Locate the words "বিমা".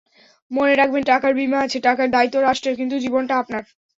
1.39-1.59